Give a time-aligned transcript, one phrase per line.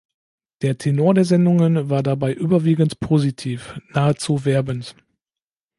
[0.63, 4.95] Der Tenor der Sendungen war dabei überwiegend positiv, nahezu werbend.